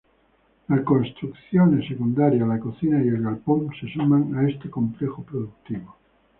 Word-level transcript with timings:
Las 0.69 0.81
construcciones 0.81 1.87
secundarias, 1.87 2.47
la 2.47 2.59
cocina 2.59 3.03
y 3.05 3.07
el 3.09 3.21
galpón, 3.21 3.69
se 3.79 3.87
suman 3.93 4.33
a 4.35 4.49
este 4.49 4.67
complejo 4.67 5.21
productivo. 5.21 5.95